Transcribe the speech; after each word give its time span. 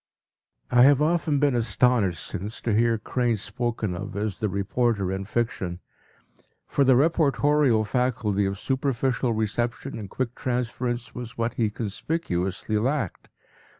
p> 0.71 0.77
I 0.77 0.81
have 0.85 0.99
often 0.99 1.37
been 1.37 1.53
astonished 1.55 2.25
since 2.25 2.59
to 2.61 2.73
hear 2.73 2.97
Crane 2.97 3.37
spoken 3.37 3.93
of 3.95 4.17
as 4.17 4.39
“the 4.39 4.49
reporter 4.49 5.11
in 5.11 5.25
fiction,” 5.25 5.79
for 6.65 6.83
the 6.83 6.95
reportorial 6.95 7.85
faculty 7.85 8.47
of 8.47 8.57
superficial 8.57 9.33
reception 9.33 9.99
and 9.99 10.09
quick 10.09 10.33
transference 10.33 11.13
was 11.13 11.37
what 11.37 11.53
he 11.53 11.69
conspicuously 11.69 12.79
lacked. 12.79 13.29